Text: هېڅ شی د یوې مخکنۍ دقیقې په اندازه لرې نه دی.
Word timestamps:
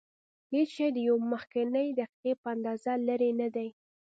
هېڅ 0.53 0.69
شی 0.75 0.87
د 0.95 0.97
یوې 1.07 1.23
مخکنۍ 1.33 1.87
دقیقې 1.99 2.33
په 2.41 2.47
اندازه 2.55 2.91
لرې 3.07 3.31
نه 3.41 3.47
دی. 3.55 3.69